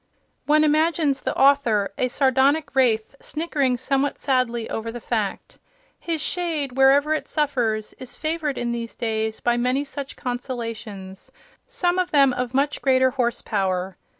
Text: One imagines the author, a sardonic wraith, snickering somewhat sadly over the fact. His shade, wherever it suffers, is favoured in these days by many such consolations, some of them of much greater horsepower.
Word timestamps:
One 0.47 0.63
imagines 0.63 1.21
the 1.21 1.37
author, 1.37 1.93
a 1.95 2.07
sardonic 2.07 2.73
wraith, 2.75 3.13
snickering 3.21 3.77
somewhat 3.77 4.17
sadly 4.17 4.67
over 4.67 4.91
the 4.91 4.99
fact. 4.99 5.59
His 5.99 6.19
shade, 6.19 6.71
wherever 6.71 7.13
it 7.13 7.27
suffers, 7.27 7.93
is 7.99 8.15
favoured 8.15 8.57
in 8.57 8.71
these 8.71 8.95
days 8.95 9.39
by 9.41 9.57
many 9.57 9.83
such 9.83 10.15
consolations, 10.15 11.31
some 11.67 11.99
of 11.99 12.09
them 12.09 12.33
of 12.33 12.55
much 12.55 12.81
greater 12.81 13.11
horsepower. 13.11 13.95